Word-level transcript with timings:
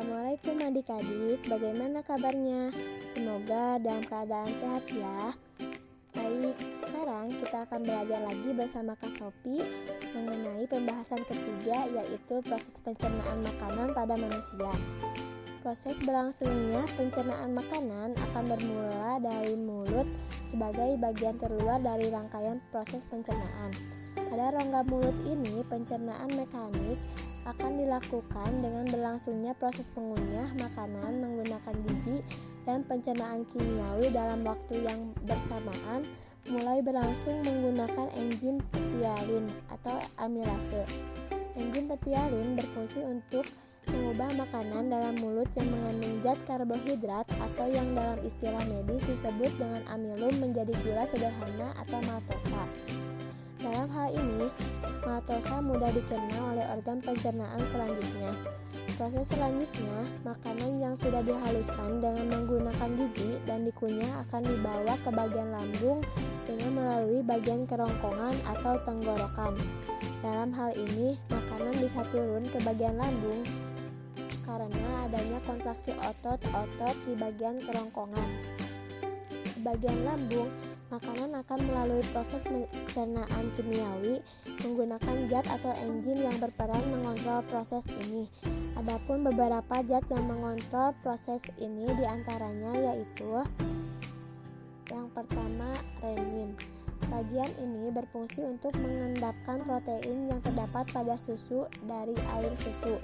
Assalamualaikum 0.00 0.56
adik-adik, 0.64 1.44
bagaimana 1.44 2.00
kabarnya? 2.00 2.72
Semoga 3.04 3.76
dalam 3.84 4.00
keadaan 4.00 4.48
sehat 4.56 4.88
ya. 4.96 5.36
Baik, 6.16 6.56
sekarang 6.72 7.36
kita 7.36 7.68
akan 7.68 7.84
belajar 7.84 8.24
lagi 8.24 8.48
bersama 8.56 8.96
Kak 8.96 9.12
Sopi 9.12 9.60
mengenai 10.16 10.64
pembahasan 10.72 11.20
ketiga 11.28 11.84
yaitu 11.92 12.40
proses 12.48 12.80
pencernaan 12.80 13.44
makanan 13.44 13.92
pada 13.92 14.16
manusia. 14.16 14.72
Proses 15.60 16.00
berlangsungnya 16.00 16.80
pencernaan 16.96 17.52
makanan 17.52 18.16
akan 18.16 18.44
bermula 18.56 19.20
dari 19.20 19.52
mulut 19.52 20.08
sebagai 20.48 20.96
bagian 20.96 21.36
terluar 21.36 21.76
dari 21.76 22.08
rangkaian 22.08 22.56
proses 22.72 23.04
pencernaan. 23.04 23.68
Pada 24.16 24.48
rongga 24.48 24.80
mulut 24.80 25.20
ini, 25.28 25.60
pencernaan 25.68 26.32
mekanik 26.32 26.96
akan 27.48 27.80
dilakukan 27.80 28.50
dengan 28.60 28.84
berlangsungnya 28.88 29.56
proses 29.56 29.92
pengunyah 29.92 30.52
makanan 30.60 31.24
menggunakan 31.24 31.74
gigi 31.80 32.20
dan 32.68 32.84
pencernaan 32.84 33.48
kimiawi 33.48 34.12
dalam 34.12 34.44
waktu 34.44 34.84
yang 34.84 35.16
bersamaan 35.24 36.04
mulai 36.48 36.80
berlangsung 36.80 37.40
menggunakan 37.44 38.08
enzim 38.16 38.60
petialin 38.72 39.48
atau 39.68 39.96
amilase. 40.20 40.84
Enzim 41.56 41.84
petialin 41.88 42.56
berfungsi 42.56 43.04
untuk 43.04 43.44
mengubah 43.90 44.30
makanan 44.38 44.92
dalam 44.92 45.14
mulut 45.18 45.48
yang 45.56 45.68
mengandung 45.72 46.20
zat 46.22 46.38
karbohidrat 46.46 47.26
atau 47.40 47.66
yang 47.66 47.90
dalam 47.96 48.20
istilah 48.22 48.62
medis 48.68 49.02
disebut 49.04 49.50
dengan 49.58 49.82
amilum 49.96 50.32
menjadi 50.38 50.72
gula 50.84 51.04
sederhana 51.08 51.74
atau 51.80 51.98
maltosa. 52.06 52.62
Dalam 53.60 53.92
hal 53.92 54.08
ini, 54.16 54.48
maltosa 55.04 55.60
mudah 55.60 55.92
dicerna 55.92 56.56
oleh 56.56 56.64
organ 56.72 57.04
pencernaan 57.04 57.60
selanjutnya. 57.60 58.32
Proses 58.96 59.36
selanjutnya, 59.36 60.08
makanan 60.24 60.80
yang 60.80 60.96
sudah 60.96 61.20
dihaluskan 61.20 62.00
dengan 62.00 62.24
menggunakan 62.32 62.88
gigi 62.96 63.36
dan 63.44 63.68
dikunyah 63.68 64.24
akan 64.24 64.48
dibawa 64.48 64.96
ke 65.04 65.12
bagian 65.12 65.52
lambung 65.52 66.00
dengan 66.48 66.72
melalui 66.72 67.20
bagian 67.20 67.68
kerongkongan 67.68 68.32
atau 68.48 68.80
tenggorokan. 68.80 69.52
Dalam 70.24 70.56
hal 70.56 70.72
ini, 70.80 71.20
makanan 71.28 71.76
bisa 71.84 72.00
turun 72.08 72.48
ke 72.48 72.64
bagian 72.64 72.96
lambung 72.96 73.44
karena 74.48 75.04
adanya 75.04 75.36
kontraksi 75.44 75.92
otot-otot 76.00 76.96
di 77.04 77.12
bagian 77.12 77.60
kerongkongan. 77.60 78.28
Bagian 79.60 80.08
lambung, 80.08 80.48
makanan 80.88 81.36
akan 81.36 81.60
melalui 81.68 82.00
proses 82.16 82.48
pencernaan 82.48 83.52
kimiawi 83.52 84.16
menggunakan 84.64 85.28
zat 85.28 85.44
atau 85.52 85.68
enzim 85.84 86.16
yang 86.16 86.32
berperan 86.40 86.80
mengontrol 86.88 87.44
proses 87.44 87.92
ini. 87.92 88.24
Adapun 88.80 89.20
beberapa 89.20 89.84
zat 89.84 90.08
yang 90.08 90.24
mengontrol 90.32 90.96
proses 91.04 91.52
ini 91.60 91.92
di 91.92 92.08
antaranya 92.08 92.72
yaitu 92.72 93.44
yang 94.88 95.12
pertama 95.12 95.76
renin. 96.00 96.56
Bagian 97.12 97.52
ini 97.60 97.92
berfungsi 97.92 98.40
untuk 98.48 98.72
mengendapkan 98.80 99.60
protein 99.60 100.24
yang 100.24 100.40
terdapat 100.40 100.88
pada 100.88 101.20
susu 101.20 101.68
dari 101.84 102.16
air 102.40 102.56
susu. 102.56 102.96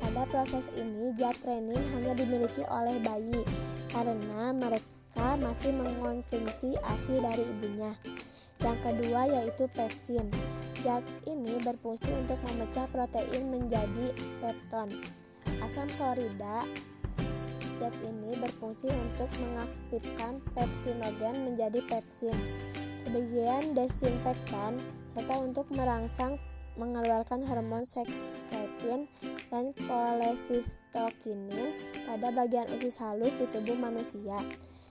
Pada 0.00 0.24
proses 0.32 0.72
ini, 0.80 1.12
zat 1.20 1.36
renin 1.44 1.84
hanya 1.92 2.16
dimiliki 2.16 2.64
oleh 2.64 2.96
bayi 3.04 3.44
karena 3.92 4.56
mereka 4.56 4.95
mereka 5.16 5.40
masih 5.40 5.72
mengonsumsi 5.72 6.76
ASI 6.92 7.24
dari 7.24 7.40
ibunya. 7.48 7.88
Yang 8.60 8.78
kedua 8.84 9.24
yaitu 9.24 9.64
pepsin. 9.72 10.28
Zat 10.84 11.08
ini 11.24 11.56
berfungsi 11.64 12.12
untuk 12.20 12.36
memecah 12.44 12.84
protein 12.92 13.48
menjadi 13.48 14.12
pepton. 14.44 14.92
Asam 15.64 15.88
klorida 15.96 16.68
Zat 17.80 17.96
ini 18.04 18.36
berfungsi 18.36 18.92
untuk 18.92 19.32
mengaktifkan 19.40 20.44
pepsinogen 20.52 21.48
menjadi 21.48 21.80
pepsin. 21.88 22.36
Sebagian 23.00 23.72
desinfektan 23.72 24.76
serta 25.08 25.40
untuk 25.40 25.72
merangsang 25.72 26.36
mengeluarkan 26.76 27.40
hormon 27.48 27.88
sekretin 27.88 29.08
dan 29.48 29.72
kolesistokinin 29.88 31.72
pada 32.04 32.28
bagian 32.36 32.68
usus 32.76 33.00
halus 33.00 33.32
di 33.32 33.48
tubuh 33.48 33.80
manusia. 33.80 34.36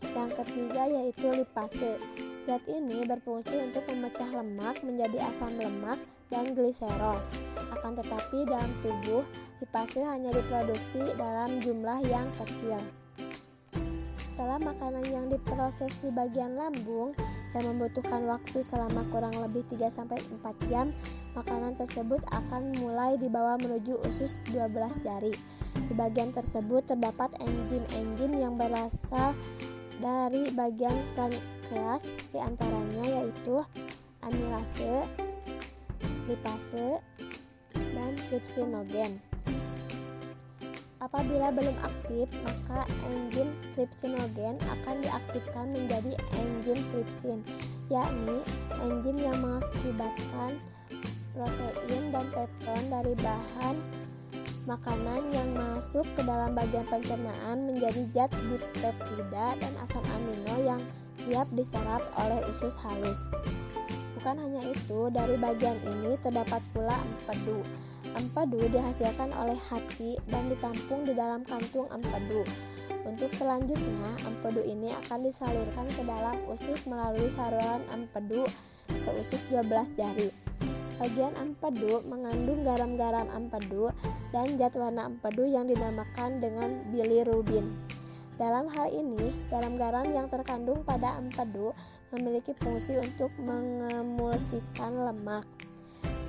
Yang 0.02 0.32
ketiga 0.44 0.84
yaitu 0.88 1.32
lipase. 1.32 2.00
Zat 2.46 2.62
ini 2.70 3.06
berfungsi 3.10 3.58
untuk 3.64 3.90
memecah 3.90 4.30
lemak 4.30 4.86
menjadi 4.86 5.18
asam 5.28 5.58
lemak 5.58 5.98
dan 6.30 6.54
gliserol. 6.54 7.18
Akan 7.74 7.98
tetapi 7.98 8.46
dalam 8.46 8.70
tubuh, 8.82 9.26
lipase 9.62 10.02
hanya 10.06 10.30
diproduksi 10.30 11.02
dalam 11.18 11.58
jumlah 11.62 12.00
yang 12.06 12.30
kecil. 12.38 12.78
Setelah 14.36 14.60
makanan 14.60 15.08
yang 15.08 15.26
diproses 15.32 16.04
di 16.04 16.12
bagian 16.12 16.60
lambung 16.60 17.16
yang 17.56 17.72
membutuhkan 17.72 18.20
waktu 18.28 18.60
selama 18.60 19.08
kurang 19.08 19.32
lebih 19.40 19.64
3-4 19.64 20.12
jam, 20.68 20.92
makanan 21.40 21.72
tersebut 21.80 22.20
akan 22.36 22.76
mulai 22.84 23.16
dibawa 23.16 23.56
menuju 23.56 23.96
usus 24.04 24.44
12 24.52 24.76
jari. 25.08 25.32
Di 25.88 25.96
bagian 25.96 26.36
tersebut 26.36 26.84
terdapat 26.84 27.32
enzim-enzim 27.48 28.36
yang 28.36 28.60
berasal 28.60 29.40
dari 30.00 30.52
bagian 30.52 30.98
pankreas 31.16 32.12
di 32.32 32.40
antaranya 32.40 33.04
yaitu 33.22 33.64
amilase, 34.26 35.06
lipase, 36.26 37.00
dan 37.94 38.18
tripsinogen. 38.28 39.22
Apabila 41.00 41.54
belum 41.54 41.78
aktif, 41.86 42.26
maka 42.42 42.82
enzim 43.06 43.54
tripsinogen 43.70 44.58
akan 44.58 44.96
diaktifkan 45.06 45.70
menjadi 45.70 46.18
enzim 46.42 46.80
tripsin, 46.90 47.40
yakni 47.94 48.42
enzim 48.82 49.14
yang 49.22 49.38
mengakibatkan 49.38 50.58
protein 51.36 52.04
dan 52.10 52.26
pepton 52.34 52.84
dari 52.90 53.14
bahan 53.22 53.76
Makanan 54.66 55.30
yang 55.30 55.54
masuk 55.54 56.10
ke 56.18 56.26
dalam 56.26 56.58
bagian 56.58 56.90
pencernaan 56.90 57.70
menjadi 57.70 58.02
zat 58.10 58.34
dipeptida 58.50 59.54
dan 59.62 59.74
asam 59.78 60.02
amino 60.18 60.58
yang 60.58 60.82
siap 61.22 61.46
diserap 61.54 62.02
oleh 62.18 62.42
usus 62.50 62.74
halus. 62.82 63.30
Bukan 64.18 64.42
hanya 64.42 64.66
itu, 64.66 65.14
dari 65.14 65.38
bagian 65.38 65.78
ini 65.86 66.18
terdapat 66.18 66.66
pula 66.74 66.98
empedu. 66.98 67.62
Empedu 68.18 68.66
dihasilkan 68.74 69.38
oleh 69.38 69.54
hati 69.70 70.18
dan 70.34 70.50
ditampung 70.50 71.06
di 71.06 71.14
dalam 71.14 71.46
kantung 71.46 71.86
empedu. 71.94 72.42
Untuk 73.06 73.30
selanjutnya, 73.30 74.18
empedu 74.26 74.66
ini 74.66 74.90
akan 75.06 75.30
disalurkan 75.30 75.86
ke 75.94 76.02
dalam 76.10 76.42
usus 76.50 76.90
melalui 76.90 77.30
saluran 77.30 77.86
empedu 77.94 78.50
ke 78.90 79.10
usus 79.22 79.46
12 79.54 79.94
jari. 79.94 80.34
Bagian 80.96 81.36
empedu 81.36 82.08
mengandung 82.08 82.64
garam-garam 82.64 83.28
empedu 83.28 83.92
dan 84.32 84.56
zat 84.56 84.80
warna 84.80 85.12
empedu 85.12 85.44
yang 85.44 85.68
dinamakan 85.68 86.40
dengan 86.40 86.88
bilirubin. 86.88 87.68
Dalam 88.36 88.68
hal 88.72 88.92
ini, 88.92 89.32
garam-garam 89.48 90.08
yang 90.12 90.28
terkandung 90.32 90.84
pada 90.88 91.20
empedu 91.20 91.76
memiliki 92.16 92.56
fungsi 92.56 92.96
untuk 93.00 93.32
mengemulsikan 93.40 94.92
lemak. 94.92 95.44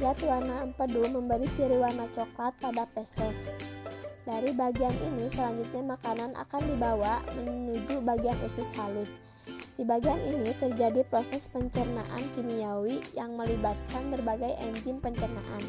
Zat 0.03 0.22
warna 0.27 0.66
empedu 0.66 1.06
memberi 1.15 1.47
ciri 1.50 1.78
warna 1.78 2.10
coklat 2.10 2.54
pada 2.59 2.91
feses. 2.91 3.47
Dari 4.27 4.50
bagian 4.50 4.94
ini, 5.06 5.31
selanjutnya 5.31 5.94
makanan 5.94 6.34
akan 6.34 6.62
dibawa 6.66 7.22
menuju 7.38 8.03
bagian 8.03 8.34
usus 8.43 8.75
halus. 8.75 9.22
Di 9.77 9.85
bagian 9.85 10.25
ini 10.25 10.57
terjadi 10.57 11.05
proses 11.05 11.53
pencernaan 11.53 12.25
kimiawi 12.33 12.97
yang 13.13 13.37
melibatkan 13.37 14.09
berbagai 14.09 14.57
enzim 14.73 15.05
pencernaan. 15.05 15.61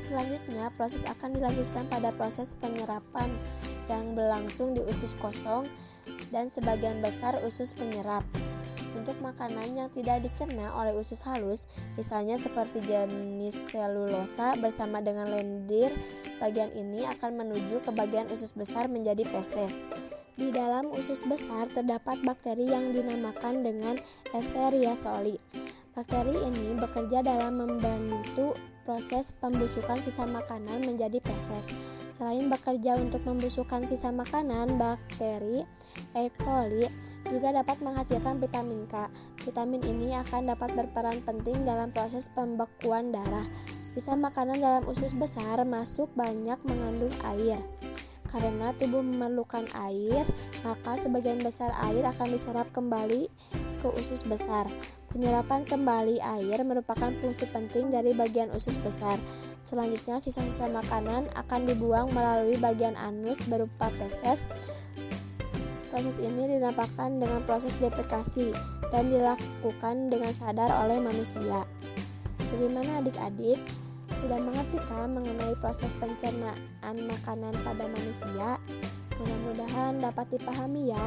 Selanjutnya, 0.00 0.72
proses 0.72 1.04
akan 1.04 1.36
dilanjutkan 1.36 1.84
pada 1.92 2.08
proses 2.16 2.56
penyerapan 2.56 3.28
yang 3.92 4.16
berlangsung 4.16 4.72
di 4.72 4.80
usus 4.80 5.12
kosong 5.16 5.68
dan 6.32 6.48
sebagian 6.48 7.04
besar 7.04 7.36
usus 7.44 7.76
penyerap. 7.76 8.24
Untuk 8.96 9.20
makanan 9.20 9.76
yang 9.76 9.92
tidak 9.92 10.24
dicerna 10.24 10.72
oleh 10.72 10.96
usus 10.96 11.20
halus, 11.28 11.68
misalnya 12.00 12.40
seperti 12.40 12.80
jenis 12.80 13.76
selulosa 13.76 14.56
bersama 14.56 15.04
dengan 15.04 15.28
lendir, 15.28 15.92
bagian 16.40 16.72
ini 16.72 17.04
akan 17.12 17.44
menuju 17.44 17.84
ke 17.84 17.92
bagian 17.92 18.24
usus 18.32 18.56
besar 18.56 18.88
menjadi 18.88 19.28
feses. 19.28 19.84
Di 20.34 20.50
dalam 20.50 20.90
usus 20.90 21.22
besar 21.30 21.70
terdapat 21.70 22.18
bakteri 22.26 22.66
yang 22.66 22.90
dinamakan 22.90 23.62
dengan 23.62 23.94
Escherichia 24.34 24.98
coli. 24.98 25.38
Bakteri 25.94 26.34
ini 26.50 26.74
bekerja 26.74 27.22
dalam 27.22 27.54
membantu 27.54 28.50
proses 28.82 29.30
pembusukan 29.38 30.02
sisa 30.02 30.26
makanan 30.26 30.82
menjadi 30.82 31.22
feses. 31.22 31.70
Selain 32.10 32.50
bekerja 32.50 32.98
untuk 32.98 33.22
membusukkan 33.22 33.86
sisa 33.86 34.10
makanan, 34.10 34.74
bakteri 34.74 35.62
E. 36.18 36.26
coli 36.42 36.82
juga 37.30 37.54
dapat 37.54 37.78
menghasilkan 37.78 38.42
vitamin 38.42 38.90
K. 38.90 39.06
Vitamin 39.46 39.86
ini 39.86 40.18
akan 40.18 40.50
dapat 40.50 40.74
berperan 40.74 41.22
penting 41.22 41.62
dalam 41.62 41.94
proses 41.94 42.26
pembekuan 42.34 43.14
darah. 43.14 43.46
Sisa 43.94 44.18
makanan 44.18 44.58
dalam 44.58 44.82
usus 44.90 45.14
besar 45.14 45.62
masuk 45.62 46.10
banyak 46.18 46.58
mengandung 46.66 47.14
air. 47.22 47.62
Karena 48.34 48.74
tubuh 48.74 48.98
memerlukan 48.98 49.62
air, 49.86 50.26
maka 50.66 50.98
sebagian 50.98 51.38
besar 51.38 51.70
air 51.86 52.02
akan 52.02 52.34
diserap 52.34 52.66
kembali 52.74 53.30
ke 53.78 53.88
usus 53.94 54.26
besar. 54.26 54.66
Penyerapan 55.14 55.62
kembali 55.62 56.18
air 56.18 56.58
merupakan 56.66 57.14
fungsi 57.14 57.46
penting 57.54 57.94
dari 57.94 58.10
bagian 58.10 58.50
usus 58.50 58.82
besar. 58.82 59.14
Selanjutnya, 59.62 60.18
sisa-sisa 60.18 60.66
makanan 60.66 61.30
akan 61.38 61.60
dibuang 61.62 62.10
melalui 62.10 62.58
bagian 62.58 62.98
anus 62.98 63.46
berupa 63.46 63.86
feses. 64.02 64.42
Proses 65.94 66.18
ini 66.18 66.58
dinamakan 66.58 67.22
dengan 67.22 67.46
proses 67.46 67.78
deprekasi 67.78 68.50
dan 68.90 69.14
dilakukan 69.14 70.10
dengan 70.10 70.34
sadar 70.34 70.74
oleh 70.82 70.98
manusia. 70.98 71.62
Bagaimana 72.50 72.98
adik-adik? 72.98 73.62
Sudah 74.12 74.36
mengertikah 74.36 75.08
mengenai 75.08 75.56
proses 75.62 75.96
pencernaan 75.96 76.96
makanan 77.08 77.56
pada 77.64 77.88
manusia? 77.88 78.60
Mudah-mudahan 79.16 80.02
dapat 80.02 80.36
dipahami 80.36 80.92
ya. 80.92 81.06